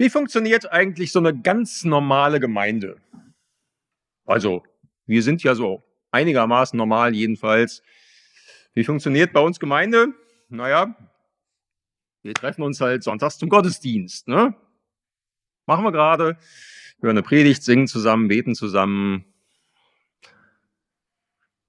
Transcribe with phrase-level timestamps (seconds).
[0.00, 2.96] Wie funktioniert eigentlich so eine ganz normale Gemeinde?
[4.24, 4.62] Also,
[5.04, 7.82] wir sind ja so einigermaßen normal jedenfalls.
[8.72, 10.14] Wie funktioniert bei uns Gemeinde?
[10.48, 10.96] Naja,
[12.22, 14.26] wir treffen uns halt sonntags zum Gottesdienst.
[14.26, 14.54] Ne?
[15.66, 16.38] Machen wir gerade.
[17.02, 19.26] Hören eine Predigt, singen zusammen, beten zusammen.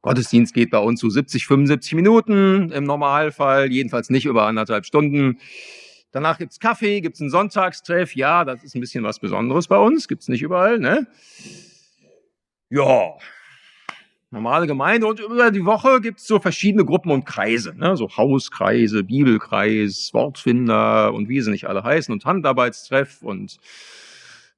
[0.03, 5.41] Gottesdienst geht bei uns so 70, 75 Minuten im Normalfall, jedenfalls nicht über anderthalb Stunden.
[6.11, 8.15] Danach gibt's Kaffee, gibt's einen Sonntagstreff.
[8.15, 10.07] Ja, das ist ein bisschen was Besonderes bei uns.
[10.07, 11.07] Gibt's nicht überall, ne?
[12.69, 13.13] Ja,
[14.31, 15.07] normale Gemeinde.
[15.07, 17.73] Und über die Woche gibt's so verschiedene Gruppen und Kreise.
[17.77, 17.95] Ne?
[17.95, 22.11] So Hauskreise, Bibelkreis, Wortfinder und wie sie nicht alle heißen.
[22.11, 23.57] Und Handarbeitstreff und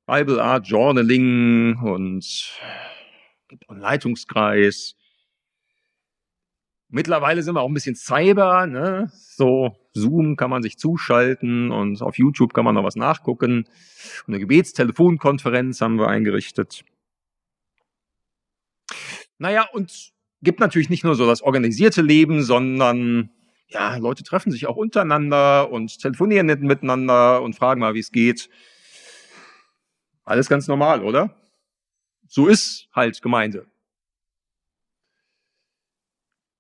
[0.06, 2.60] Bible Art Journaling und
[3.70, 4.96] Leitungskreis.
[6.96, 9.12] Mittlerweile sind wir auch ein bisschen Cyber, ne?
[9.16, 13.68] So Zoom kann man sich zuschalten und auf YouTube kann man noch was nachgucken.
[14.28, 16.86] Eine Gebetstelefonkonferenz haben wir eingerichtet.
[19.40, 20.12] Naja, und
[20.44, 23.32] gibt natürlich nicht nur so das organisierte Leben, sondern
[23.70, 28.52] ja, Leute treffen sich auch untereinander und telefonieren miteinander und fragen mal, wie es geht.
[30.26, 31.36] Alles ganz normal, oder?
[32.28, 33.66] So ist halt Gemeinde.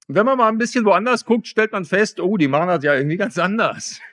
[0.07, 2.95] Wenn man mal ein bisschen woanders guckt, stellt man fest, oh, die machen das ja
[2.95, 3.99] irgendwie ganz anders.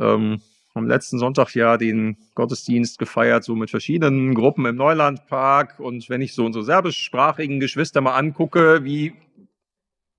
[0.00, 0.40] Ähm,
[0.74, 5.80] am letzten Sonntag ja den Gottesdienst gefeiert, so mit verschiedenen Gruppen im Neulandpark.
[5.80, 9.14] Und wenn ich so unsere serbischsprachigen Geschwister mal angucke, wie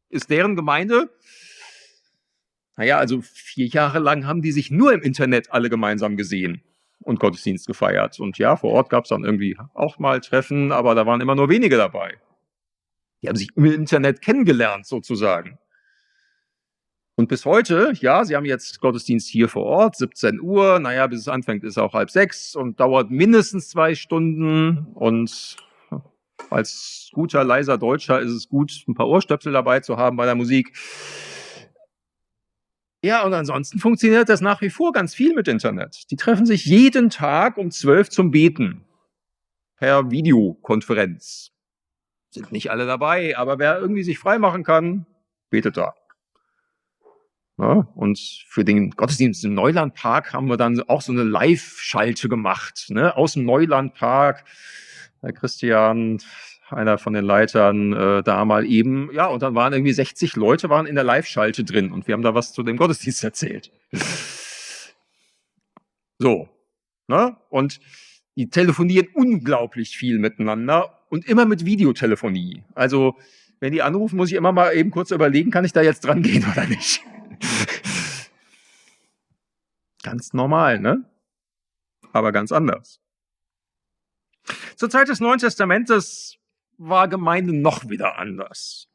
[0.10, 1.10] ist deren Gemeinde?
[2.76, 6.62] Naja, also vier Jahre lang haben die sich nur im Internet alle gemeinsam gesehen
[7.00, 8.20] und Gottesdienst gefeiert.
[8.20, 11.36] Und ja, vor Ort gab es dann irgendwie auch mal Treffen, aber da waren immer
[11.36, 12.18] nur wenige dabei.
[13.22, 15.60] Die haben sich im Internet kennengelernt, sozusagen.
[17.16, 20.80] Und bis heute, ja, sie haben jetzt Gottesdienst hier vor Ort, 17 Uhr.
[20.80, 24.88] Naja, bis es anfängt, ist auch halb sechs und dauert mindestens zwei Stunden.
[24.94, 25.58] Und
[26.50, 30.36] als guter, leiser Deutscher ist es gut, ein paar Ohrstöpsel dabei zu haben bei der
[30.36, 30.78] Musik.
[33.04, 36.10] Ja, und ansonsten funktioniert das nach wie vor ganz viel mit Internet.
[36.12, 38.86] Die treffen sich jeden Tag um zwölf zum Beten.
[39.76, 41.52] Per Videokonferenz.
[42.32, 45.06] Sind nicht alle dabei, aber wer irgendwie sich frei machen kann,
[45.50, 45.96] betet da.
[47.58, 52.86] Ja, und für den Gottesdienst im Neulandpark haben wir dann auch so eine Live-Schalte gemacht,
[52.90, 53.18] ne?
[53.18, 54.46] aus dem Neulandpark.
[55.22, 56.20] Herr Christian,
[56.70, 60.70] einer von den Leitern, äh, da mal eben, ja, und dann waren irgendwie 60 Leute
[60.70, 63.72] waren in der Live-Schalte drin und wir haben da was zu dem Gottesdienst erzählt.
[66.18, 66.50] So,
[67.08, 67.38] ne?
[67.50, 67.80] Und
[68.36, 72.64] die telefonieren unglaublich viel miteinander und immer mit Videotelefonie.
[72.76, 73.18] Also,
[73.60, 76.22] wenn die anrufen, muss ich immer mal eben kurz überlegen, kann ich da jetzt dran
[76.22, 77.02] gehen oder nicht?
[80.04, 81.06] ganz normal, ne?
[82.14, 83.00] Aber ganz anders.
[84.76, 86.38] Zur Zeit des Neuen Testamentes
[86.78, 88.88] war Gemeinde noch wieder anders.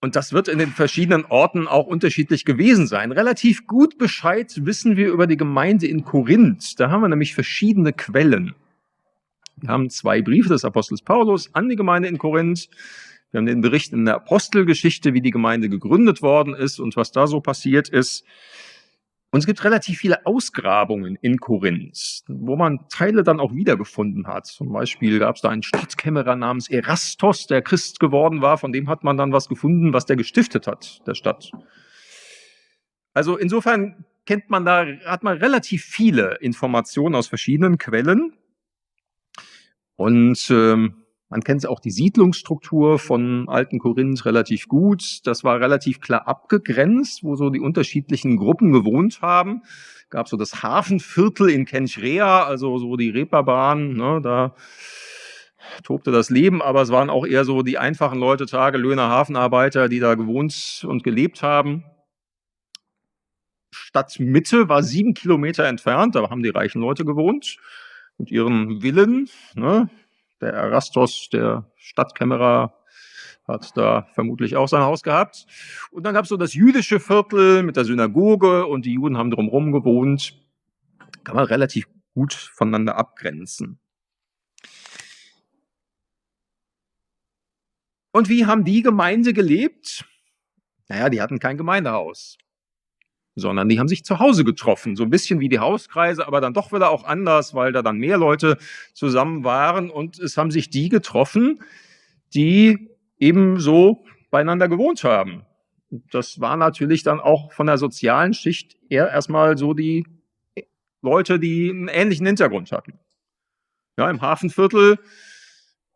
[0.00, 3.10] Und das wird in den verschiedenen Orten auch unterschiedlich gewesen sein.
[3.10, 6.78] Relativ gut Bescheid wissen wir über die Gemeinde in Korinth.
[6.78, 8.54] Da haben wir nämlich verschiedene Quellen.
[9.56, 12.68] Wir haben zwei Briefe des Apostels Paulus an die Gemeinde in Korinth.
[13.32, 17.10] Wir haben den Bericht in der Apostelgeschichte, wie die Gemeinde gegründet worden ist und was
[17.10, 18.24] da so passiert ist.
[19.30, 24.46] Und es gibt relativ viele Ausgrabungen in Korinth, wo man Teile dann auch wiedergefunden hat.
[24.46, 28.56] Zum Beispiel gab es da einen Stadtkämmerer namens Erastos, der Christ geworden war.
[28.56, 31.50] Von dem hat man dann was gefunden, was der gestiftet hat, der Stadt.
[33.12, 38.32] Also insofern kennt man da, hat man relativ viele Informationen aus verschiedenen Quellen.
[39.96, 45.26] Und ähm, man kennt auch die Siedlungsstruktur von alten Korinth relativ gut.
[45.26, 49.62] Das war relativ klar abgegrenzt, wo so die unterschiedlichen Gruppen gewohnt haben.
[50.08, 54.54] Gab so das Hafenviertel in Kenchrea, also so die Reeperbahn, ne, da
[55.82, 60.00] tobte das Leben, aber es waren auch eher so die einfachen Leute, Tagelöhner, Hafenarbeiter, die
[60.00, 61.84] da gewohnt und gelebt haben.
[63.70, 67.58] Stadtmitte war sieben Kilometer entfernt, da haben die reichen Leute gewohnt
[68.16, 69.28] mit ihren Villen.
[69.54, 69.90] Ne?
[70.40, 72.74] Der Erastos, der Stadtkämmerer,
[73.46, 75.46] hat da vermutlich auch sein Haus gehabt.
[75.90, 79.30] Und dann gab es so das jüdische Viertel mit der Synagoge und die Juden haben
[79.30, 80.34] drumherum gewohnt.
[81.24, 83.78] Kann man relativ gut voneinander abgrenzen.
[88.12, 90.04] Und wie haben die Gemeinde gelebt?
[90.88, 92.38] Naja, die hatten kein Gemeindehaus
[93.38, 96.54] sondern die haben sich zu Hause getroffen, so ein bisschen wie die Hauskreise, aber dann
[96.54, 98.58] doch wieder auch anders, weil da dann mehr Leute
[98.94, 101.60] zusammen waren und es haben sich die getroffen,
[102.34, 105.44] die eben so beieinander gewohnt haben.
[106.10, 110.04] Das war natürlich dann auch von der sozialen Schicht eher erstmal so die
[111.00, 112.98] Leute, die einen ähnlichen Hintergrund hatten.
[113.96, 114.98] Ja, im Hafenviertel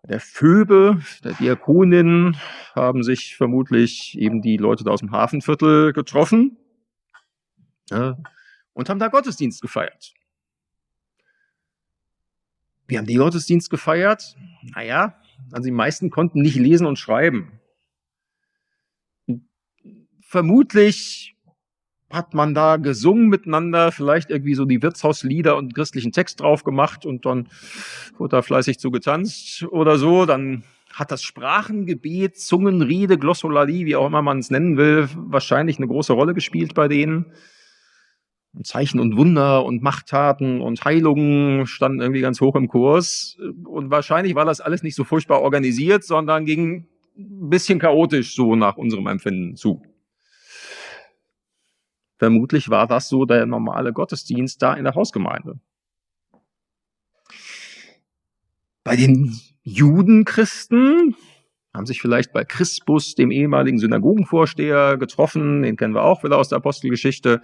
[0.08, 2.36] der Phoebe, der Diakonin,
[2.74, 6.56] haben sich vermutlich eben die Leute da aus dem Hafenviertel getroffen
[7.90, 8.16] ja,
[8.72, 10.14] und haben da Gottesdienst gefeiert.
[12.86, 14.36] Wir haben die Gottesdienst gefeiert.
[14.74, 15.16] Naja,
[15.50, 17.60] also die meisten konnten nicht lesen und schreiben.
[20.20, 21.36] Vermutlich
[22.10, 27.06] hat man da gesungen miteinander, vielleicht irgendwie so die Wirtshauslieder und christlichen Text drauf gemacht
[27.06, 27.48] und dann
[28.18, 30.26] wurde da fleißig zu getanzt oder so.
[30.26, 35.86] Dann hat das Sprachengebet, Zungenrede, Glossolalie, wie auch immer man es nennen will, wahrscheinlich eine
[35.86, 37.32] große Rolle gespielt bei denen.
[38.64, 43.38] Zeichen und Wunder und Machttaten und Heilungen standen irgendwie ganz hoch im Kurs.
[43.64, 48.54] Und wahrscheinlich war das alles nicht so furchtbar organisiert, sondern ging ein bisschen chaotisch so
[48.54, 49.82] nach unserem Empfinden zu.
[52.18, 55.58] Vermutlich war das so der normale Gottesdienst da in der Hausgemeinde.
[58.84, 61.16] Bei den Judenchristen
[61.74, 65.62] haben sich vielleicht bei Crispus, dem ehemaligen Synagogenvorsteher, getroffen.
[65.62, 67.40] Den kennen wir auch wieder aus der Apostelgeschichte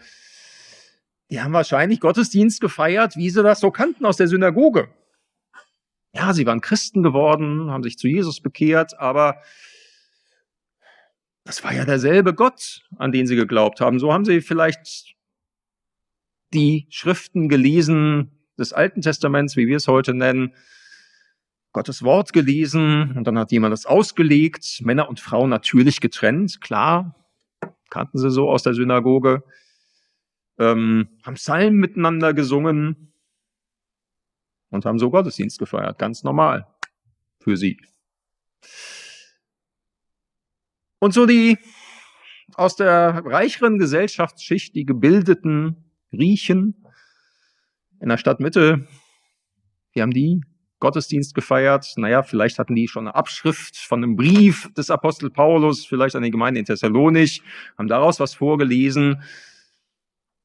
[1.30, 4.88] die haben wahrscheinlich Gottesdienst gefeiert, wie sie das so kannten aus der Synagoge.
[6.14, 9.42] Ja, sie waren Christen geworden, haben sich zu Jesus bekehrt, aber
[11.44, 13.98] das war ja derselbe Gott, an den sie geglaubt haben.
[13.98, 15.14] So haben sie vielleicht
[16.54, 20.54] die Schriften gelesen des Alten Testaments, wie wir es heute nennen,
[21.72, 27.14] Gottes Wort gelesen und dann hat jemand das ausgelegt, Männer und Frauen natürlich getrennt, klar,
[27.90, 29.42] kannten sie so aus der Synagoge
[30.58, 33.12] ähm, haben Psalmen miteinander gesungen
[34.70, 36.66] und haben so Gottesdienst gefeiert, ganz normal
[37.40, 37.81] für sie.
[40.99, 41.58] Und so die
[42.55, 46.84] aus der reicheren Gesellschaftsschicht, die gebildeten Griechen
[48.00, 48.88] in der Stadtmitte,
[49.93, 50.40] wie haben die
[50.81, 51.93] Gottesdienst gefeiert.
[51.96, 56.22] Naja, vielleicht hatten die schon eine Abschrift von einem Brief des Apostel Paulus, vielleicht an
[56.22, 57.43] die Gemeinde in Thessalonich,
[57.76, 59.22] haben daraus was vorgelesen.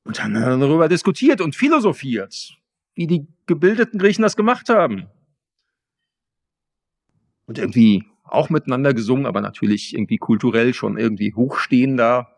[0.03, 2.57] Und haben dann darüber diskutiert und philosophiert,
[2.93, 5.07] wie die gebildeten Griechen das gemacht haben.
[7.45, 12.35] Und irgendwie auch miteinander gesungen, aber natürlich irgendwie kulturell schon irgendwie hochstehender.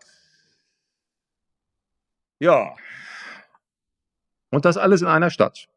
[2.40, 2.76] Ja.
[4.52, 5.68] Und das alles in einer Stadt.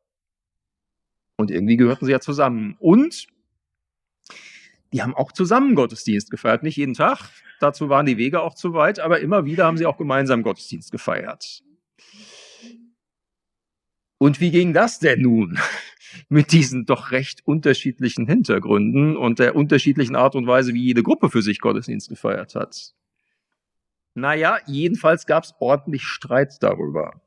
[1.37, 2.77] Und irgendwie gehörten sie ja zusammen.
[2.81, 3.29] Und
[4.93, 6.63] die haben auch zusammen Gottesdienst gefeiert.
[6.63, 7.31] Nicht jeden Tag,
[7.61, 10.91] dazu waren die Wege auch zu weit, aber immer wieder haben sie auch gemeinsam Gottesdienst
[10.91, 11.63] gefeiert.
[14.19, 15.59] Und wie ging das denn nun
[16.29, 21.31] mit diesen doch recht unterschiedlichen Hintergründen und der unterschiedlichen Art und Weise, wie jede Gruppe
[21.31, 22.95] für sich Gottesdienst gefeiert hat?
[24.15, 27.23] Naja, jedenfalls gab es ordentlich Streit darüber.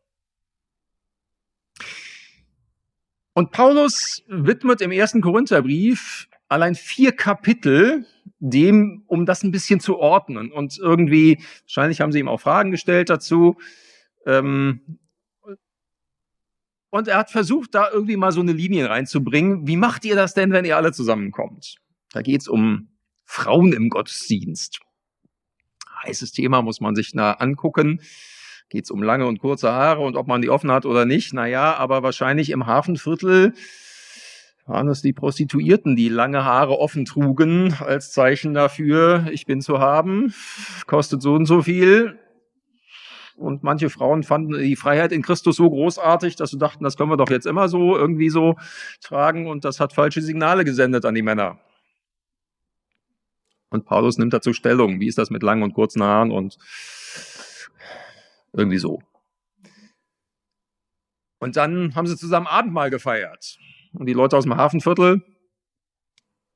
[3.34, 8.06] Und Paulus widmet im ersten Korintherbrief allein vier Kapitel
[8.40, 10.52] dem, um das ein bisschen zu ordnen.
[10.52, 13.58] Und irgendwie, wahrscheinlich haben sie ihm auch Fragen gestellt dazu.
[14.26, 15.00] Ähm,
[16.90, 19.66] und er hat versucht, da irgendwie mal so eine Linie reinzubringen.
[19.66, 21.76] Wie macht ihr das denn, wenn ihr alle zusammenkommt?
[22.12, 22.90] Da geht's um
[23.24, 24.82] Frauen im Gottesdienst.
[26.04, 28.02] Heißes Thema, muss man sich nah angucken.
[28.70, 31.34] Geht's um lange und kurze Haare und ob man die offen hat oder nicht.
[31.34, 33.54] Naja, aber wahrscheinlich im Hafenviertel
[34.66, 39.80] waren es die Prostituierten, die lange Haare offen trugen, als Zeichen dafür, ich bin zu
[39.80, 40.34] haben,
[40.88, 42.20] kostet so und so viel.
[43.36, 47.10] Und manche Frauen fanden die Freiheit in Christus so großartig, dass sie dachten, das können
[47.10, 48.56] wir doch jetzt immer so irgendwie so
[49.02, 49.48] tragen.
[49.48, 51.60] Und das hat falsche Signale gesendet an die Männer.
[53.70, 55.00] Und Paulus nimmt dazu Stellung.
[55.00, 56.58] Wie ist das mit langen und kurzen Haaren und
[58.54, 59.02] irgendwie so.
[61.40, 63.58] Und dann haben sie zusammen Abendmahl gefeiert.
[63.94, 65.24] Und die Leute aus dem Hafenviertel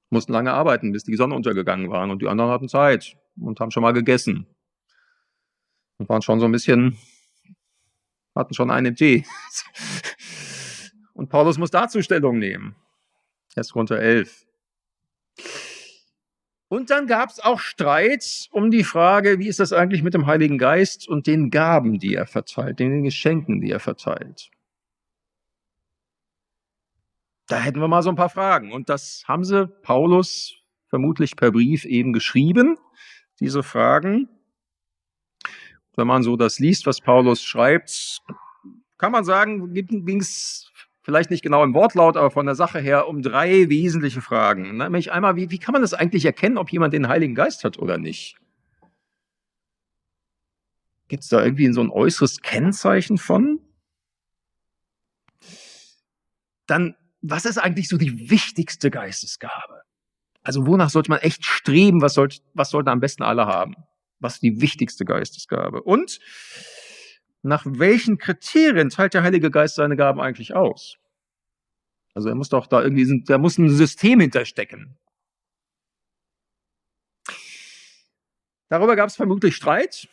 [0.10, 2.08] mussten lange arbeiten, bis die Sonne untergegangen war.
[2.08, 4.46] Und die anderen hatten Zeit und haben schon mal gegessen
[5.98, 6.98] und waren schon so ein bisschen,
[8.36, 9.26] hatten schon einen Tee.
[11.14, 12.76] Und Paulus muss dazu Stellung nehmen.
[13.56, 13.72] 1.
[13.72, 14.46] Korinther 11.
[16.68, 20.26] Und dann gab es auch Streit um die Frage, wie ist das eigentlich mit dem
[20.26, 24.50] Heiligen Geist und den Gaben, die er verteilt, den Geschenken, die er verteilt.
[27.48, 28.74] Da hätten wir mal so ein paar Fragen.
[28.74, 30.56] Und das haben sie Paulus
[30.88, 32.78] vermutlich per Brief eben geschrieben,
[33.40, 34.28] diese Fragen
[35.98, 38.22] wenn man so das liest, was Paulus schreibt,
[38.98, 40.72] kann man sagen, ging es
[41.04, 44.78] vielleicht nicht genau im Wortlaut, aber von der Sache her um drei wesentliche Fragen.
[44.78, 47.78] Nämlich einmal, wie, wie kann man das eigentlich erkennen, ob jemand den Heiligen Geist hat
[47.78, 48.38] oder nicht?
[51.08, 53.60] Gibt es da irgendwie so ein äußeres Kennzeichen von?
[56.68, 59.82] dann was ist eigentlich so die wichtigste Geistesgabe?
[60.44, 62.02] Also wonach sollte man echt streben?
[62.02, 63.76] Was, sollte, was sollten am besten alle haben?
[64.20, 65.84] Was die wichtigste Geistesgabe?
[65.84, 66.20] Und
[67.42, 70.98] nach welchen Kriterien teilt der Heilige Geist seine Gaben eigentlich aus?
[72.14, 74.98] Also er muss doch da irgendwie, da muss ein System hinterstecken.
[78.70, 80.08] Darüber gab es vermutlich Streit.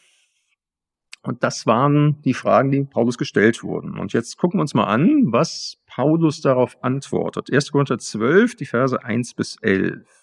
[1.22, 3.96] Und das waren die Fragen, die Paulus gestellt wurden.
[3.96, 7.52] Und jetzt gucken wir uns mal an, was Paulus darauf antwortet.
[7.52, 7.70] 1.
[7.70, 10.21] Korinther 12, die Verse 1 bis 11.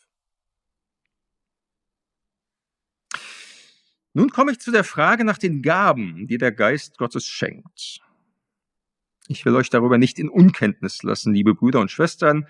[4.14, 8.02] Nun komme ich zu der Frage nach den Gaben, die der Geist Gottes schenkt.
[9.28, 12.48] Ich will euch darüber nicht in Unkenntnis lassen, liebe Brüder und Schwestern.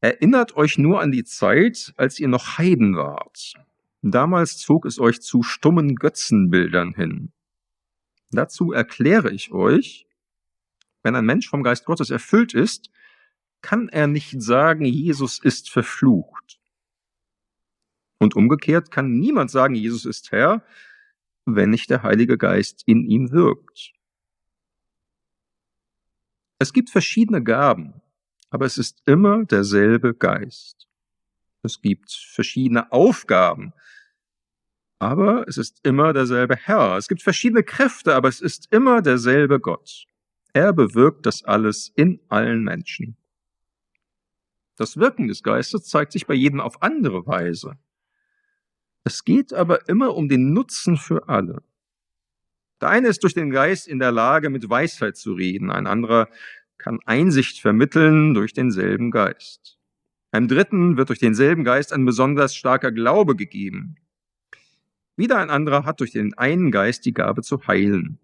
[0.00, 3.54] Erinnert euch nur an die Zeit, als ihr noch Heiden wart.
[4.02, 7.32] Damals zog es euch zu stummen Götzenbildern hin.
[8.30, 10.06] Dazu erkläre ich euch,
[11.02, 12.90] wenn ein Mensch vom Geist Gottes erfüllt ist,
[13.60, 16.60] kann er nicht sagen, Jesus ist verflucht.
[18.24, 20.64] Und umgekehrt kann niemand sagen, Jesus ist Herr,
[21.44, 23.92] wenn nicht der Heilige Geist in ihm wirkt.
[26.58, 28.00] Es gibt verschiedene Gaben,
[28.48, 30.88] aber es ist immer derselbe Geist.
[31.62, 33.74] Es gibt verschiedene Aufgaben,
[34.98, 36.96] aber es ist immer derselbe Herr.
[36.96, 40.06] Es gibt verschiedene Kräfte, aber es ist immer derselbe Gott.
[40.54, 43.18] Er bewirkt das alles in allen Menschen.
[44.76, 47.76] Das Wirken des Geistes zeigt sich bei jedem auf andere Weise.
[49.04, 51.62] Es geht aber immer um den Nutzen für alle.
[52.80, 56.28] Der eine ist durch den Geist in der Lage, mit Weisheit zu reden, ein anderer
[56.78, 59.78] kann Einsicht vermitteln durch denselben Geist.
[60.32, 63.96] Einem Dritten wird durch denselben Geist ein besonders starker Glaube gegeben.
[65.16, 68.18] Wieder ein anderer hat durch den einen Geist die Gabe zu heilen.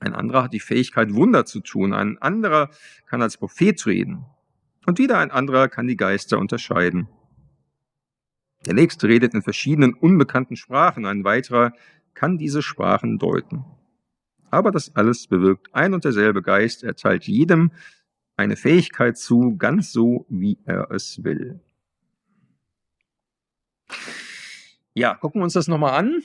[0.00, 1.94] Ein anderer hat die Fähigkeit, Wunder zu tun.
[1.94, 2.70] Ein anderer
[3.06, 4.26] kann als Prophet reden.
[4.84, 7.08] Und wieder ein anderer kann die Geister unterscheiden.
[8.66, 11.06] Der nächste redet in verschiedenen unbekannten Sprachen.
[11.06, 11.72] Ein weiterer
[12.14, 13.64] kann diese Sprachen deuten.
[14.50, 16.82] Aber das alles bewirkt ein und derselbe Geist.
[16.82, 17.70] Er teilt jedem
[18.36, 21.60] eine Fähigkeit zu, ganz so, wie er es will.
[24.94, 26.22] Ja, gucken wir uns das nochmal an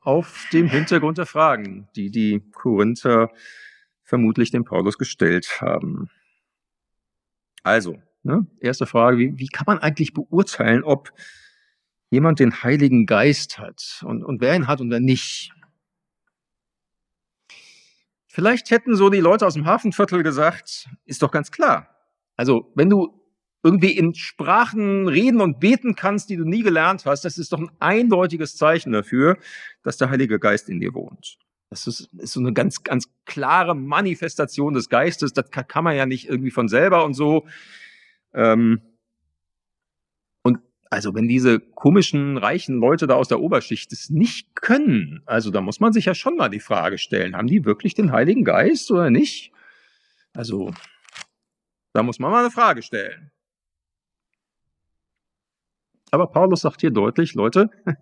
[0.00, 3.30] auf dem Hintergrund der Fragen, die die Korinther
[4.02, 6.08] vermutlich dem Paulus gestellt haben.
[7.62, 11.12] Also, ne, erste Frage, wie, wie kann man eigentlich beurteilen, ob
[12.14, 15.52] jemand den Heiligen Geist hat und, und wer ihn hat und wer nicht?
[18.26, 21.88] Vielleicht hätten so die Leute aus dem Hafenviertel gesagt, ist doch ganz klar.
[22.36, 23.20] Also, wenn du
[23.62, 27.60] irgendwie in Sprachen reden und beten kannst, die du nie gelernt hast, das ist doch
[27.60, 29.38] ein eindeutiges Zeichen dafür,
[29.82, 31.38] dass der Heilige Geist in dir wohnt.
[31.70, 35.32] Das ist, ist so eine ganz, ganz klare Manifestation des Geistes.
[35.32, 37.46] Das kann, kann man ja nicht irgendwie von selber und so.
[38.32, 38.80] Ähm
[40.94, 45.60] also wenn diese komischen, reichen Leute da aus der Oberschicht es nicht können, also da
[45.60, 48.92] muss man sich ja schon mal die Frage stellen, haben die wirklich den Heiligen Geist
[48.92, 49.50] oder nicht?
[50.34, 50.72] Also
[51.94, 53.32] da muss man mal eine Frage stellen.
[56.12, 57.70] Aber Paulus sagt hier deutlich, Leute,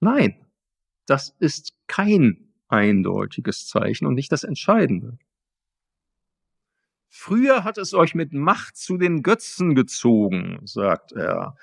[0.00, 0.40] nein,
[1.04, 5.18] das ist kein eindeutiges Zeichen und nicht das Entscheidende.
[7.10, 11.56] Früher hat es euch mit Macht zu den Götzen gezogen, sagt er.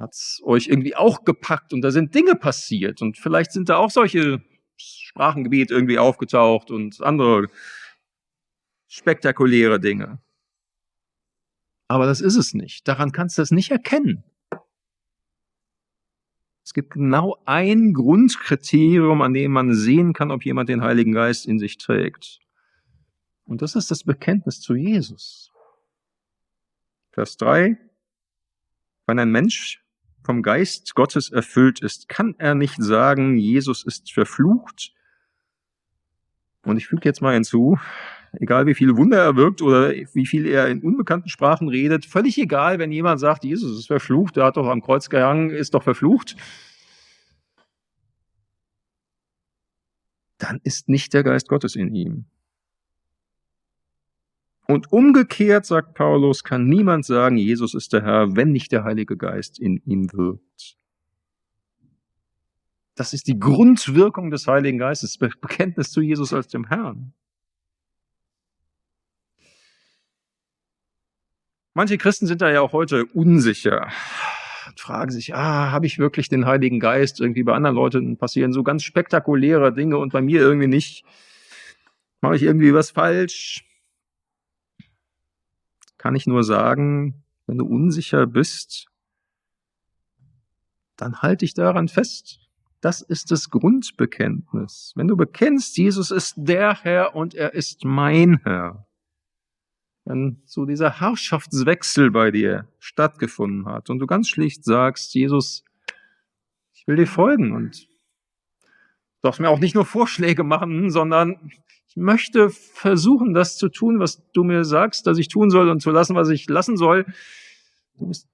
[0.00, 3.90] Hat's euch irgendwie auch gepackt und da sind Dinge passiert und vielleicht sind da auch
[3.90, 4.42] solche
[4.78, 7.48] Sprachengebiet irgendwie aufgetaucht und andere
[8.88, 10.18] spektakuläre Dinge.
[11.86, 12.88] Aber das ist es nicht.
[12.88, 14.24] Daran kannst du es nicht erkennen.
[16.64, 21.46] Es gibt genau ein Grundkriterium, an dem man sehen kann, ob jemand den Heiligen Geist
[21.46, 22.38] in sich trägt.
[23.44, 25.52] Und das ist das Bekenntnis zu Jesus.
[27.10, 27.76] Vers 3.
[29.06, 29.79] Wenn ein Mensch
[30.22, 34.92] vom Geist Gottes erfüllt ist, kann er nicht sagen, Jesus ist verflucht.
[36.64, 37.78] Und ich füge jetzt mal hinzu,
[38.32, 42.38] egal wie viele Wunder er wirkt oder wie viel er in unbekannten Sprachen redet, völlig
[42.38, 45.82] egal, wenn jemand sagt, Jesus ist verflucht, der hat doch am Kreuz gehangen, ist doch
[45.82, 46.36] verflucht,
[50.38, 52.26] dann ist nicht der Geist Gottes in ihm.
[54.70, 59.16] Und umgekehrt, sagt Paulus, kann niemand sagen, Jesus ist der Herr, wenn nicht der Heilige
[59.16, 60.76] Geist in ihm wirkt.
[62.94, 67.12] Das ist die Grundwirkung des Heiligen Geistes, Bekenntnis zu Jesus als dem Herrn.
[71.74, 73.90] Manche Christen sind da ja auch heute unsicher
[74.68, 77.20] und fragen sich, ah, habe ich wirklich den Heiligen Geist?
[77.20, 81.04] Irgendwie bei anderen Leuten passieren so ganz spektakuläre Dinge und bei mir irgendwie nicht.
[82.20, 83.64] Mache ich irgendwie was falsch?
[86.00, 88.86] Kann ich nur sagen, wenn du unsicher bist,
[90.96, 92.40] dann halte dich daran fest.
[92.80, 94.94] Das ist das Grundbekenntnis.
[94.96, 98.86] Wenn du bekennst, Jesus ist der Herr und er ist mein Herr,
[100.06, 105.64] wenn so dieser Herrschaftswechsel bei dir stattgefunden hat und du ganz schlicht sagst, Jesus,
[106.72, 108.68] ich will dir folgen und du
[109.20, 111.52] darfst mir auch nicht nur Vorschläge machen, sondern
[111.90, 115.80] ich möchte versuchen, das zu tun, was du mir sagst, dass ich tun soll und
[115.80, 117.04] zu lassen, was ich lassen soll.
[117.98, 118.28] Du bist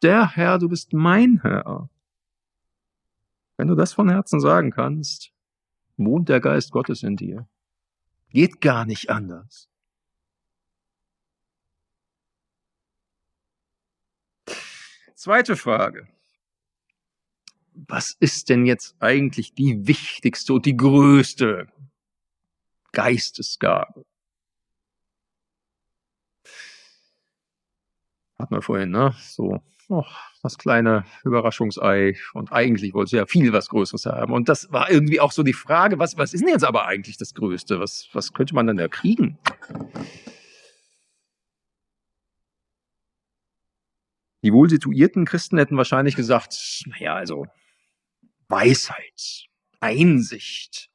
[0.00, 1.90] der Herr, du bist mein Herr.
[3.58, 5.32] Wenn du das von Herzen sagen kannst,
[5.98, 7.46] wohnt der Geist Gottes in dir.
[8.30, 9.68] Geht gar nicht anders.
[15.14, 16.08] Zweite Frage.
[17.74, 21.68] Was ist denn jetzt eigentlich die wichtigste und die größte
[22.94, 24.04] Geistesgabe?
[28.38, 29.14] Hatten wir vorhin, ne?
[29.20, 30.04] So oh,
[30.42, 32.16] das kleine Überraschungsei.
[32.32, 34.32] Und eigentlich wollte sie ja viel was Größeres haben.
[34.32, 37.16] Und das war irgendwie auch so die Frage, was, was ist denn jetzt aber eigentlich
[37.16, 37.80] das Größte?
[37.80, 39.38] Was, was könnte man denn da kriegen?
[44.42, 47.46] Die wohl situierten Christen hätten wahrscheinlich gesagt, naja, also
[48.48, 49.46] Weisheit,
[49.80, 50.90] Einsicht,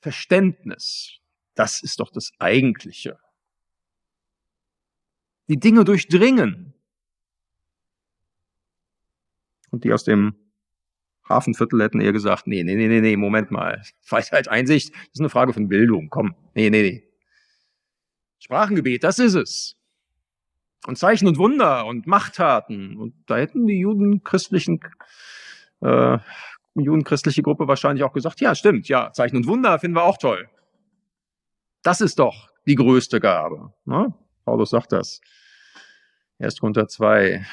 [0.00, 1.18] Verständnis,
[1.54, 3.18] das ist doch das Eigentliche.
[5.48, 6.74] Die Dinge durchdringen,
[9.70, 10.34] und die aus dem
[11.28, 13.82] Hafenviertel hätten eher gesagt, nee, nee, nee, nee, nee, Moment mal.
[14.08, 16.08] Weisheit, Einsicht, das ist eine Frage von Bildung.
[16.08, 17.02] Komm, nee, nee, nee.
[18.38, 19.76] Sprachengebet, das ist es.
[20.86, 22.96] Und Zeichen und Wunder und Machttaten.
[22.96, 24.80] Und da hätten die judenchristlichen,
[25.80, 26.18] äh,
[26.84, 30.48] judenchristliche Gruppe wahrscheinlich auch gesagt, ja, stimmt, ja, Zeichen und Wunder finden wir auch toll.
[31.82, 33.72] Das ist doch die größte Gabe.
[33.84, 34.12] Ne?
[34.44, 35.20] Paulus sagt das.
[36.38, 37.46] Erst unter zwei.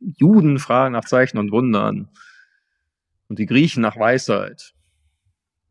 [0.00, 2.08] Juden fragen nach Zeichen und Wundern
[3.28, 4.74] und die Griechen nach Weisheit.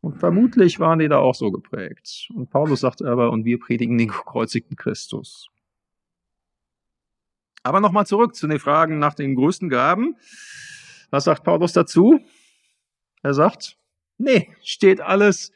[0.00, 2.28] Und vermutlich waren die da auch so geprägt.
[2.34, 5.48] Und Paulus sagt aber, und wir predigen den gekreuzigten Christus.
[7.62, 10.16] Aber nochmal zurück zu den Fragen nach den größten Gaben.
[11.14, 12.18] Was sagt Paulus dazu?
[13.22, 13.78] Er sagt,
[14.18, 15.52] nee, steht alles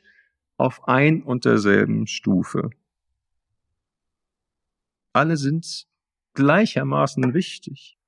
[0.57, 2.71] auf ein und derselben Stufe.
[5.13, 5.89] Alle sind
[6.35, 7.99] gleichermaßen wichtig.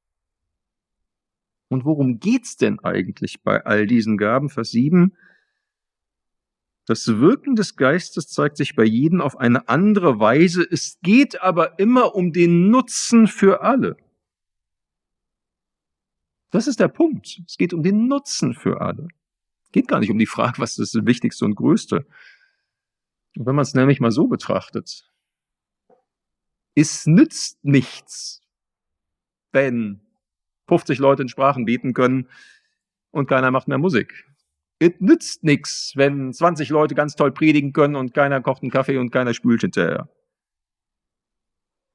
[1.66, 4.48] Und worum geht's denn eigentlich bei all diesen Gaben?
[4.48, 5.16] Vers 7.
[6.86, 10.64] Das Wirken des Geistes zeigt sich bei jedem auf eine andere Weise.
[10.70, 13.96] Es geht aber immer um den Nutzen für alle.
[16.50, 17.42] Das ist der Punkt.
[17.46, 19.08] Es geht um den Nutzen für alle.
[19.72, 22.06] Geht gar nicht um die Frage, was ist das Wichtigste und Größte.
[23.36, 25.10] Und wenn man es nämlich mal so betrachtet,
[26.74, 28.42] es nützt nichts,
[29.52, 30.00] wenn
[30.68, 32.28] 50 Leute in Sprachen bieten können
[33.10, 34.26] und keiner macht mehr Musik.
[34.78, 38.98] Es nützt nichts, wenn 20 Leute ganz toll predigen können und keiner kocht einen Kaffee
[38.98, 40.08] und keiner spült hinterher.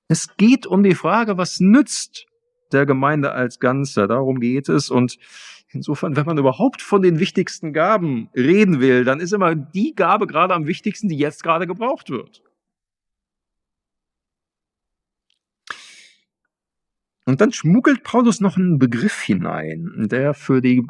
[0.07, 2.27] Es geht um die Frage, was nützt
[2.75, 4.07] der Gemeinde als Ganzer?
[4.07, 4.89] Darum geht es.
[4.91, 5.17] Und
[5.69, 10.27] insofern, wenn man überhaupt von den wichtigsten Gaben reden will, dann ist immer die Gabe
[10.27, 12.43] gerade am wichtigsten, die jetzt gerade gebraucht wird.
[17.25, 20.85] Und dann schmuggelt Paulus noch einen Begriff hinein, der für die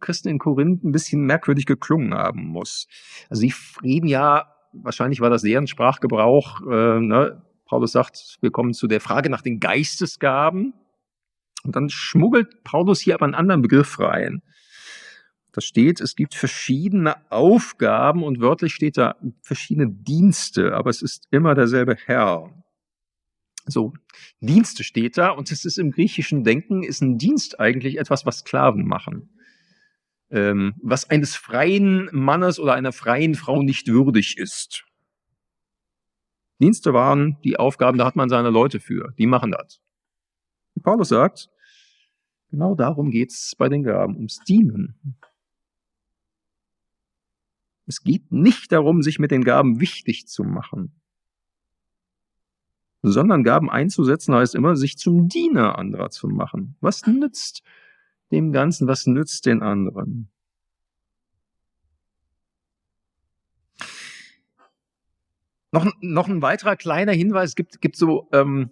[0.00, 2.86] Christen in Korinth ein bisschen merkwürdig geklungen haben muss.
[3.30, 7.42] Also sie reden ja, wahrscheinlich war das deren Sprachgebrauch, äh, ne?
[7.74, 10.74] Paulus sagt, wir kommen zu der Frage nach den Geistesgaben.
[11.64, 14.42] Und dann schmuggelt Paulus hier aber einen anderen Begriff rein.
[15.50, 21.26] Da steht, es gibt verschiedene Aufgaben und wörtlich steht da verschiedene Dienste, aber es ist
[21.32, 22.48] immer derselbe Herr.
[23.66, 23.92] So,
[24.38, 28.38] Dienste steht da und es ist im griechischen Denken, ist ein Dienst eigentlich etwas, was
[28.38, 29.36] Sklaven machen.
[30.30, 34.84] Ähm, was eines freien Mannes oder einer freien Frau nicht würdig ist.
[36.64, 39.80] Dienste waren die Aufgaben, da hat man seine Leute für, die machen das.
[40.74, 41.50] Und Paulus sagt,
[42.50, 45.18] genau darum geht's bei den Gaben, ums Dienen.
[47.86, 51.00] Es geht nicht darum, sich mit den Gaben wichtig zu machen
[53.10, 56.76] sondern Gaben einzusetzen heißt immer, sich zum Diener anderer zu machen.
[56.80, 57.62] Was nützt
[58.32, 60.30] dem Ganzen, was nützt den anderen?
[65.74, 68.70] Noch, noch ein weiterer kleiner Hinweis gibt, gibt so ähm,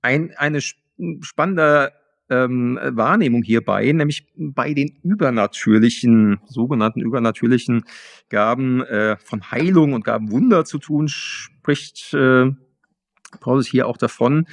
[0.00, 1.92] ein, eine spannende
[2.28, 7.84] ähm, Wahrnehmung hierbei, nämlich bei den übernatürlichen, sogenannten übernatürlichen
[8.30, 12.50] Gaben äh, von Heilung und Gaben Wunder zu tun, spricht äh,
[13.38, 14.46] Paulus hier auch davon,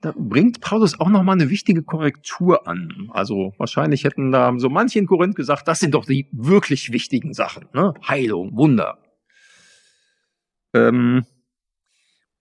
[0.00, 3.08] da bringt Paulus auch nochmal eine wichtige Korrektur an.
[3.12, 7.34] Also wahrscheinlich hätten da so manche in Korinth gesagt, das sind doch die wirklich wichtigen
[7.34, 7.66] Sachen.
[7.72, 7.94] Ne?
[8.04, 8.98] Heilung, Wunder.
[10.74, 11.24] Ähm,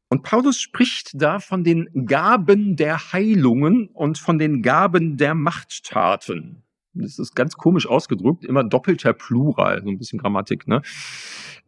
[0.09, 6.63] und Paulus spricht da von den Gaben der Heilungen und von den Gaben der Machttaten.
[6.93, 10.67] Das ist ganz komisch ausgedrückt, immer doppelter Plural, so ein bisschen Grammatik.
[10.67, 10.81] Ne?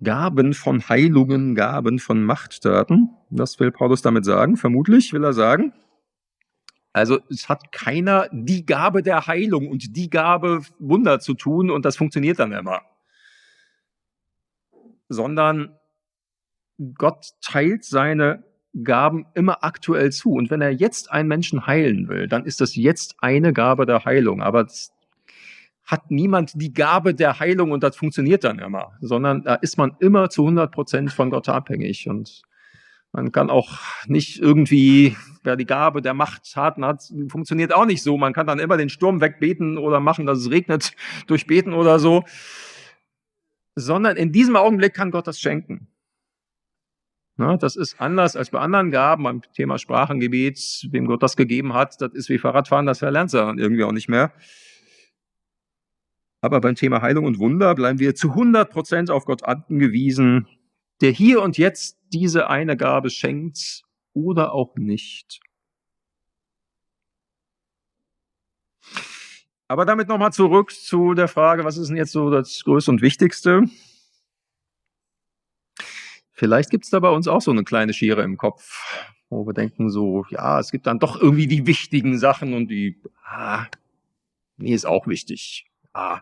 [0.02, 3.10] Gaben von Heilungen, Gaben von Machttaten.
[3.30, 4.58] Das will Paulus damit sagen.
[4.58, 5.74] Vermutlich will er sagen,
[6.94, 11.86] also es hat keiner die Gabe der Heilung und die Gabe Wunder zu tun und
[11.86, 12.82] das funktioniert dann immer.
[15.10, 15.79] Sondern
[16.96, 18.44] Gott teilt seine
[18.84, 20.32] Gaben immer aktuell zu.
[20.32, 24.06] Und wenn er jetzt einen Menschen heilen will, dann ist das jetzt eine Gabe der
[24.06, 24.42] Heilung.
[24.42, 24.68] Aber
[25.86, 29.96] hat niemand die Gabe der Heilung und das funktioniert dann immer, sondern da ist man
[30.00, 32.44] immer zu 100 Prozent von Gott abhängig und
[33.12, 38.18] man kann auch nicht irgendwie, wer die Gabe der Machttaten hat, funktioniert auch nicht so.
[38.18, 40.94] Man kann dann immer den Sturm wegbeten oder machen, dass es regnet
[41.28, 42.24] durch Beten oder so.
[43.74, 45.88] Sondern in diesem Augenblick kann Gott das schenken.
[47.40, 51.74] Na, das ist anders als bei anderen Gaben, beim Thema Sprachengebet, wem Gott das gegeben
[51.74, 54.34] hat, das ist wie Fahrradfahren, das verlernt er dann irgendwie auch nicht mehr.
[56.42, 60.50] Aber beim Thema Heilung und Wunder bleiben wir zu 100 Prozent auf Gott angewiesen,
[61.00, 65.40] der hier und jetzt diese eine Gabe schenkt oder auch nicht.
[69.70, 73.02] Aber damit nochmal zurück zu der Frage, was ist denn jetzt so das Größte und
[73.02, 73.64] Wichtigste?
[76.40, 79.54] Vielleicht gibt es da bei uns auch so eine kleine Schere im Kopf, wo wir
[79.54, 83.66] denken so, ja, es gibt dann doch irgendwie die wichtigen Sachen und die, ah,
[84.58, 85.68] nee, ist auch wichtig.
[85.94, 86.22] Ah,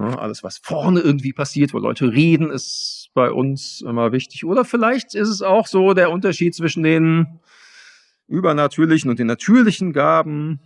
[0.00, 4.46] Ne, alles, was vorne irgendwie passiert, wo Leute reden, ist bei uns immer wichtig.
[4.46, 7.40] Oder vielleicht ist es auch so der Unterschied zwischen den
[8.26, 10.60] übernatürlichen und den natürlichen Gaben.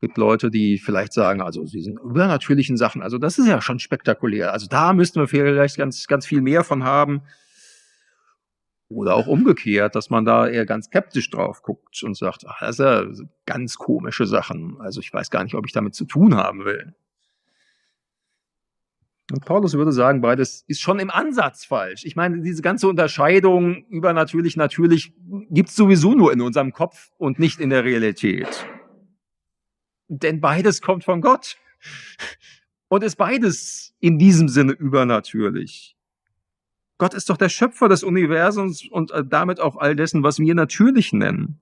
[0.00, 4.52] Gibt Leute, die vielleicht sagen, also diesen übernatürlichen Sachen, also das ist ja schon spektakulär.
[4.52, 7.22] Also da müssten wir vielleicht ganz, ganz viel mehr von haben.
[8.90, 12.70] Oder auch umgekehrt, dass man da eher ganz skeptisch drauf guckt und sagt, ach, das
[12.70, 13.04] ist ja
[13.44, 14.80] ganz komische Sachen.
[14.80, 16.94] Also ich weiß gar nicht, ob ich damit zu tun haben will.
[19.30, 22.06] Und Paulus würde sagen, beides ist schon im Ansatz falsch.
[22.06, 25.12] Ich meine, diese ganze Unterscheidung übernatürlich, natürlich
[25.50, 28.64] gibt's sowieso nur in unserem Kopf und nicht in der Realität.
[30.08, 31.56] Denn beides kommt von Gott.
[32.88, 35.96] Und ist beides in diesem Sinne übernatürlich.
[36.96, 40.54] Gott ist doch der Schöpfer des Universums und äh, damit auch all dessen, was wir
[40.54, 41.60] natürlich nennen.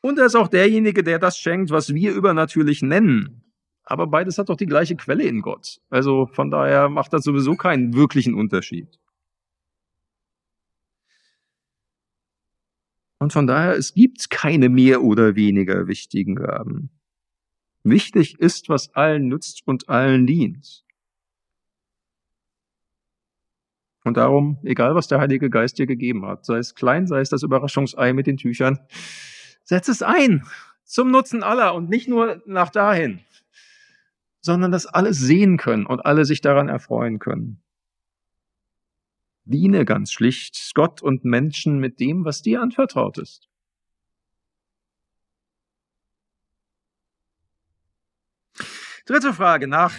[0.00, 3.42] Und er ist auch derjenige, der das schenkt, was wir übernatürlich nennen.
[3.82, 5.80] Aber beides hat doch die gleiche Quelle in Gott.
[5.90, 9.00] Also von daher macht das sowieso keinen wirklichen Unterschied.
[13.18, 16.90] Und von daher, es gibt keine mehr oder weniger wichtigen Gaben.
[17.82, 20.84] Wichtig ist, was allen nützt und allen dient.
[24.04, 27.28] Und darum, egal was der Heilige Geist dir gegeben hat, sei es klein, sei es
[27.28, 28.78] das Überraschungsei mit den Tüchern,
[29.64, 30.44] setz es ein
[30.84, 33.20] zum Nutzen aller und nicht nur nach dahin,
[34.40, 37.62] sondern dass alle sehen können und alle sich daran erfreuen können.
[39.48, 43.48] Diene ganz schlicht Gott und Menschen mit dem, was dir anvertraut ist.
[49.06, 49.94] Dritte Frage nach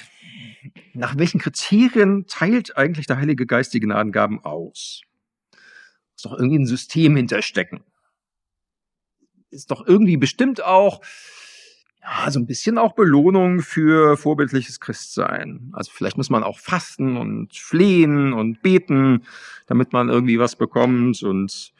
[0.93, 5.01] nach welchen Kriterien teilt eigentlich der Heilige Geist die Gnadengaben aus?
[5.51, 7.79] Muss doch irgendwie ein System hinterstecken.
[9.49, 11.01] Ist doch irgendwie bestimmt auch
[12.01, 15.71] ja, so ein bisschen auch Belohnung für vorbildliches Christsein.
[15.73, 19.23] Also vielleicht muss man auch fasten und flehen und beten,
[19.67, 21.73] damit man irgendwie was bekommt und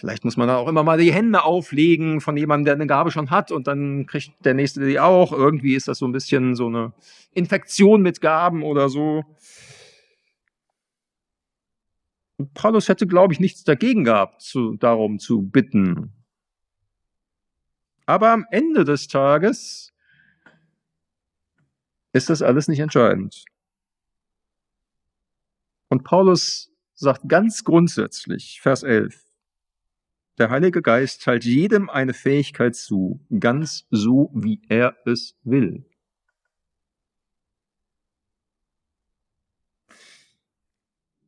[0.00, 3.10] Vielleicht muss man da auch immer mal die Hände auflegen von jemandem, der eine Gabe
[3.10, 5.30] schon hat und dann kriegt der Nächste die auch.
[5.30, 6.94] Irgendwie ist das so ein bisschen so eine
[7.34, 9.24] Infektion mit Gaben oder so.
[12.54, 16.12] Paulus hätte, glaube ich, nichts dagegen gehabt, zu, darum zu bitten.
[18.10, 19.92] Aber am Ende des Tages
[22.12, 23.44] ist das alles nicht entscheidend.
[25.86, 29.22] Und Paulus sagt ganz grundsätzlich, Vers 11,
[30.38, 35.84] der Heilige Geist teilt jedem eine Fähigkeit zu, ganz so, wie er es will.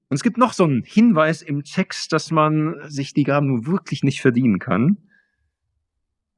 [0.08, 3.66] Und es gibt noch so einen Hinweis im Text, dass man sich die Gaben nur
[3.66, 4.98] wirklich nicht verdienen kann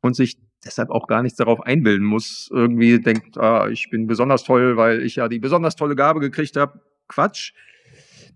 [0.05, 2.51] und sich deshalb auch gar nichts darauf einbilden muss.
[2.53, 6.57] Irgendwie denkt, ah, ich bin besonders toll, weil ich ja die besonders tolle Gabe gekriegt
[6.57, 6.79] habe.
[7.09, 7.53] Quatsch.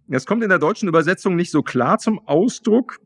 [0.07, 3.01] Das kommt in der deutschen Übersetzung nicht so klar zum Ausdruck,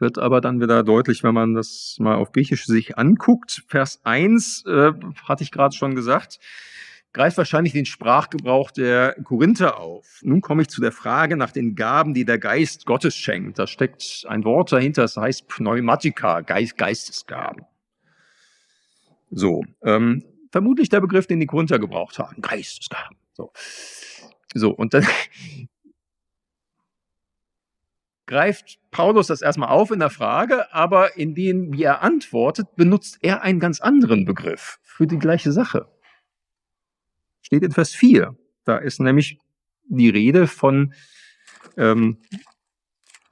[0.00, 3.62] wird aber dann wieder deutlich, wenn man das mal auf Griechisch sich anguckt.
[3.68, 6.40] Vers 1 äh, hatte ich gerade schon gesagt,
[7.12, 10.18] greift wahrscheinlich den Sprachgebrauch der Korinther auf.
[10.22, 13.60] Nun komme ich zu der Frage nach den Gaben, die der Geist Gottes schenkt.
[13.60, 17.64] Da steckt ein Wort dahinter, das heißt Pneumatika, Geist, Geistesgaben.
[19.36, 23.18] So, ähm, vermutlich der Begriff, den die Korinther gebraucht haben, Geistesgaben.
[23.34, 23.52] So,
[24.54, 25.06] so und dann
[28.26, 33.18] greift Paulus das erstmal auf in der Frage, aber in dem, wie er antwortet, benutzt
[33.20, 35.86] er einen ganz anderen Begriff für die gleiche Sache.
[37.42, 38.34] Steht in Vers 4.
[38.64, 39.38] Da ist nämlich
[39.84, 40.94] die Rede von,
[41.76, 42.22] ähm,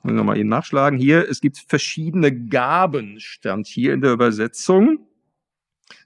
[0.02, 5.08] muss ich nochmal eben nachschlagen, hier, es gibt verschiedene Gaben, stand hier in der Übersetzung.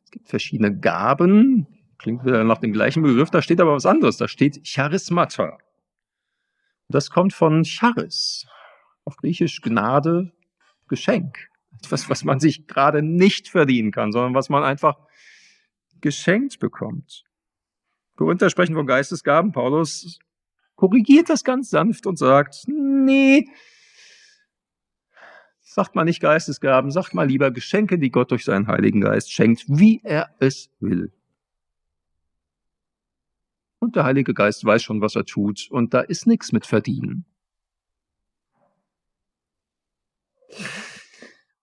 [0.09, 1.67] Es gibt verschiedene Gaben,
[1.99, 5.59] klingt wieder nach dem gleichen Begriff, da steht aber was anderes, da steht Charismata.
[6.89, 8.47] Das kommt von Charis,
[9.05, 10.33] auf Griechisch Gnade,
[10.89, 11.51] Geschenk.
[11.77, 14.97] Etwas, was man sich gerade nicht verdienen kann, sondern was man einfach
[16.01, 17.25] geschenkt bekommt.
[18.17, 19.53] Korinther sprechen von Geistesgaben.
[19.53, 20.21] Paulus
[20.75, 23.47] korrigiert das ganz sanft und sagt, nee,
[25.79, 29.65] sagt mal nicht Geistesgaben, sagt mal lieber Geschenke, die Gott durch seinen Heiligen Geist schenkt,
[29.69, 31.13] wie er es will.
[33.79, 37.27] Und der Heilige Geist weiß schon, was er tut, und da ist nichts mit verdienen.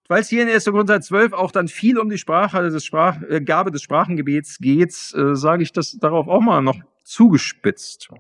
[0.08, 0.64] Weil es hier in 1.
[0.64, 4.94] Korinther 12 auch dann viel um die Sprache, des Sprach, äh, Gabe des Sprachengebets geht,
[5.14, 8.12] äh, sage ich das darauf auch mal noch zugespitzt.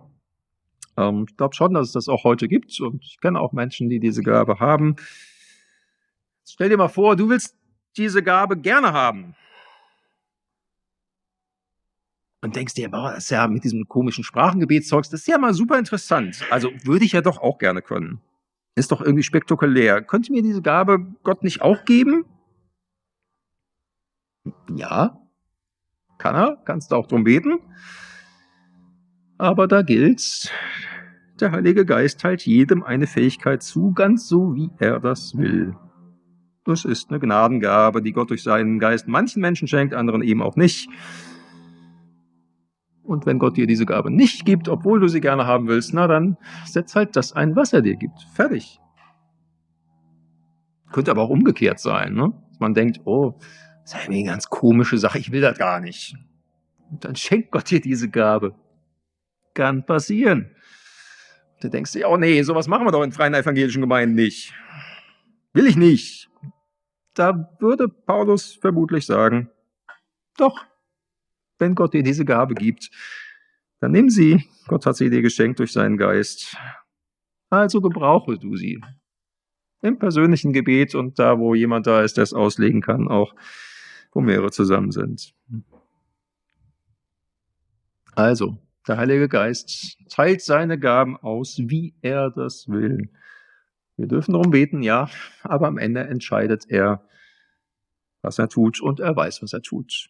[0.97, 3.87] Ähm, ich glaube schon, dass es das auch heute gibt und ich kenne auch Menschen,
[3.87, 4.97] die diese Gabe haben.
[6.45, 7.57] Stell dir mal vor, du willst
[7.97, 9.35] diese Gabe gerne haben.
[12.41, 15.55] Und denkst dir, boah, das ist ja mit diesem komischen Sprachengebetszeugs, das ist ja mal
[15.55, 16.45] super interessant.
[16.51, 18.21] Also würde ich ja doch auch gerne können.
[18.75, 20.03] Ist doch irgendwie spektakulär.
[20.03, 22.25] Könnte mir diese Gabe Gott nicht auch geben?
[24.75, 25.19] Ja,
[26.19, 27.57] kann er, kannst du auch drum beten.
[29.39, 30.51] Aber da gilt,
[31.39, 35.75] der Heilige Geist teilt jedem eine Fähigkeit zu, ganz so wie er das will.
[36.65, 40.55] Das ist eine Gnadengabe, die Gott durch seinen Geist manchen Menschen schenkt, anderen eben auch
[40.55, 40.89] nicht.
[43.03, 46.07] Und wenn Gott dir diese Gabe nicht gibt, obwohl du sie gerne haben willst, na
[46.07, 48.19] dann setz halt das ein, was er dir gibt.
[48.33, 48.79] Fertig.
[50.91, 52.33] Könnte aber auch umgekehrt sein, ne?
[52.49, 53.37] Dass man denkt, oh,
[53.83, 56.15] das ist eine ganz komische Sache, ich will das gar nicht.
[56.89, 58.55] Und dann schenkt Gott dir diese Gabe.
[59.53, 60.49] Kann passieren.
[61.53, 64.53] Und du denkst dir, oh nee, sowas machen wir doch in freien evangelischen Gemeinden nicht.
[65.53, 66.29] Will ich nicht.
[67.15, 69.49] Da würde Paulus vermutlich sagen,
[70.37, 70.65] doch,
[71.57, 72.91] wenn Gott dir diese Gabe gibt,
[73.79, 74.43] dann nimm sie.
[74.67, 76.57] Gott hat sie dir geschenkt durch seinen Geist.
[77.49, 78.81] Also gebrauche du sie.
[79.81, 83.33] Im persönlichen Gebet und da, wo jemand da ist, der es auslegen kann, auch
[84.11, 85.33] wo mehrere zusammen sind.
[88.13, 93.09] Also, der Heilige Geist teilt seine Gaben aus, wie er das will.
[93.97, 95.09] Wir dürfen darum beten, ja,
[95.43, 97.07] aber am Ende entscheidet er,
[98.21, 100.07] was er tut und er weiß, was er tut.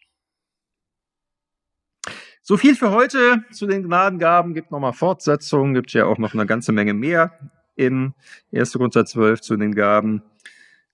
[2.42, 4.54] So viel für heute zu den Gnadengaben.
[4.54, 8.14] Gibt nochmal Fortsetzungen, gibt ja auch noch eine ganze Menge mehr in
[8.54, 8.72] 1.
[8.72, 10.22] Korinther 12 zu den Gaben.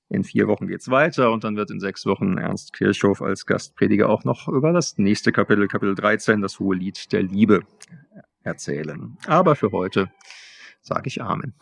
[0.09, 4.11] In vier Wochen geht's weiter und dann wird in sechs Wochen Ernst Kirchhoff als Gastprediger
[4.11, 7.61] auch noch über das nächste Kapitel, Kapitel 13, das hohe Lied der Liebe
[8.42, 9.16] erzählen.
[9.26, 10.11] Aber für heute
[10.83, 11.55] sage ich Amen.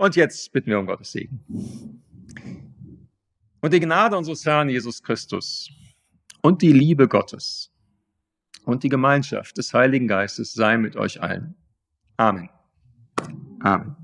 [0.00, 1.44] Und jetzt bitten wir um Gottes Segen.
[3.60, 5.68] Und die Gnade unseres Herrn Jesus Christus
[6.40, 7.70] und die Liebe Gottes
[8.64, 11.54] und die Gemeinschaft des Heiligen Geistes sei mit euch allen.
[12.16, 12.48] Amen.
[13.62, 13.99] Amen.